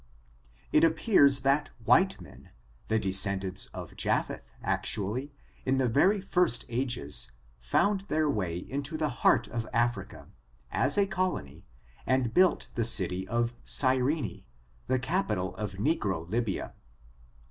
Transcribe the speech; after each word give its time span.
It 0.71 0.83
appears 0.83 1.41
that 1.41 1.69
white 1.85 2.19
men, 2.19 2.49
the 2.87 2.97
descendants 2.97 3.67
of 3.67 3.95
Japheth, 3.95 4.51
actually, 4.63 5.31
in 5.63 5.77
the 5.77 5.87
very 5.87 6.19
first 6.19 6.67
ages^ 6.69 7.29
found 7.59 8.01
their 8.07 8.27
way 8.27 8.57
into 8.57 8.97
the 8.97 9.09
heart 9.21 9.47
of 9.49 9.67
Africa, 9.71 10.27
as 10.71 10.97
a 10.97 11.05
colony, 11.05 11.67
and 12.07 12.33
built 12.33 12.69
the 12.73 12.83
city 12.83 13.27
of 13.27 13.53
Cyrene, 13.63 14.43
the 14.87 14.97
capital 14.97 15.55
of 15.57 15.73
negro 15.73 16.27
Lybia. 16.27 16.73